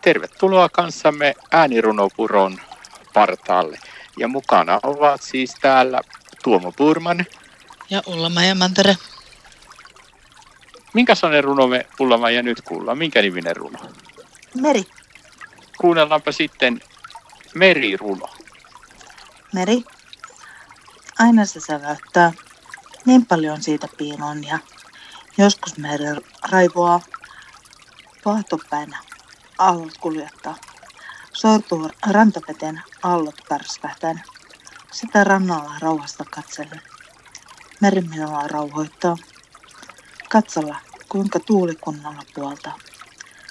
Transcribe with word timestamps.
Tervetuloa 0.00 0.68
kanssamme 0.68 1.34
äänirunopuron 1.50 2.60
partaalle. 3.14 3.78
Ja 4.18 4.28
mukana 4.28 4.80
ovat 4.82 5.22
siis 5.22 5.54
täällä 5.60 6.00
Tuomo 6.44 6.72
Purman. 6.72 7.26
Ja 7.90 8.02
ulla 8.06 8.44
ja 8.44 8.54
Mantere. 8.54 8.96
Minkä 10.94 11.14
sanen 11.14 11.44
runo 11.44 11.66
me 11.66 11.86
ulla 12.00 12.30
ja 12.30 12.42
nyt 12.42 12.60
kuullaan? 12.60 12.98
Minkä 12.98 13.22
niminen 13.22 13.56
runo? 13.56 13.78
Meri. 14.60 14.82
Kuunnellaanpa 15.78 16.32
sitten 16.32 16.80
meriruno. 17.54 18.26
Meri. 19.54 19.84
Aina 21.18 21.46
se 21.46 21.60
säväyttää. 21.60 22.32
Niin 23.04 23.26
paljon 23.26 23.62
siitä 23.62 23.88
piinon 23.96 24.44
ja 24.44 24.58
joskus 25.38 25.78
meri 25.78 26.04
raivoaa 26.50 27.00
pahtopäinä 28.24 29.09
aallot 29.60 29.98
kuljettaa. 30.00 30.56
Sortuu 31.32 31.90
rantaveteen 32.10 32.82
aallot 33.02 33.34
pärskähtäen. 33.48 34.22
Sitä 34.92 35.24
rannalla 35.24 35.74
rauhasta 35.80 36.24
katsellen. 36.24 36.82
Meri 37.80 38.00
minua 38.00 38.48
rauhoittaa. 38.48 39.16
Katsella, 40.28 40.76
kuinka 41.08 41.40
tuuli 41.40 41.74
kunnalla 41.74 42.22
puolta. 42.34 42.72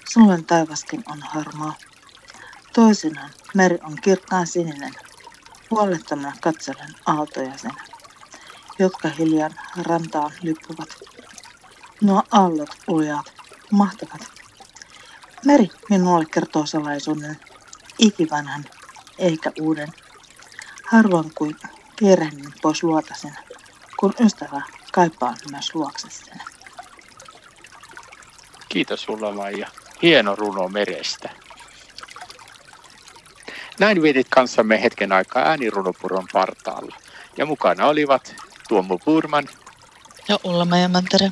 Silloin 0.09 0.45
taivaskin 0.45 1.03
on 1.11 1.19
harmaa. 1.21 1.73
Toisinaan 2.73 3.29
meri 3.55 3.77
on 3.83 3.95
kirkkaan 4.01 4.47
sininen. 4.47 4.93
Huolettomana 5.71 6.33
katselen 6.41 6.95
aaltoja 7.05 7.57
sen, 7.57 7.73
jotka 8.79 9.09
hiljaa 9.09 9.49
rantaan 9.85 10.31
lippuvat. 10.41 10.89
Nuo 12.01 12.23
aallot 12.31 12.69
uljat, 12.87 13.33
mahtavat 13.71 14.38
Meri 15.45 15.69
minulle 15.89 16.25
kertoo 16.25 16.65
salaisuuden, 16.65 17.39
ikivanhan 17.99 18.65
eikä 19.17 19.51
uuden. 19.59 19.87
Harvoin 20.85 21.31
kuin 21.35 21.55
kierrähdin 21.95 22.53
pois 22.61 22.83
luotasen, 22.83 23.37
kun 23.99 24.13
ystävä 24.19 24.61
kaipaa 24.91 25.35
myös 25.51 25.75
luoksessani. 25.75 26.41
Kiitos 28.69 29.01
sulla 29.01 29.31
Maija. 29.31 29.67
Hieno 30.01 30.35
runo 30.35 30.67
merestä. 30.67 31.29
Näin 33.79 34.01
vietit 34.01 34.27
kanssamme 34.29 34.81
hetken 34.81 35.11
aikaa 35.11 35.43
äänirunopuron 35.43 36.27
partaalla. 36.33 36.95
Ja 37.37 37.45
mukana 37.45 37.85
olivat 37.85 38.35
Tuomo 38.67 38.97
Purman 38.97 39.47
ja 40.27 40.39
Ulla 40.43 40.65
Mantere. 40.65 41.31